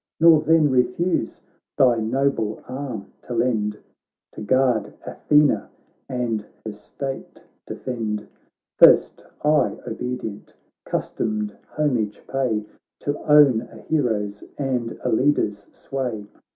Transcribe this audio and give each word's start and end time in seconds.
Nor 0.19 0.41
then 0.41 0.71
refuse 0.71 1.41
thy 1.77 1.97
noble 1.99 2.63
arm 2.67 3.13
to 3.21 3.35
lend 3.35 3.77
To 4.31 4.41
guard 4.41 4.95
Athena, 5.05 5.69
and 6.09 6.43
her 6.65 6.73
state 6.73 7.43
defend. 7.67 8.27
First 8.79 9.23
I, 9.45 9.77
obedient, 9.85 10.55
'customed 10.87 11.55
homage 11.77 12.23
pay 12.27 12.65
To 13.01 13.19
own 13.31 13.61
a 13.61 13.75
hero's 13.77 14.43
and 14.57 14.99
a 15.03 15.11
leader's 15.11 15.67
sway.' 15.71 16.25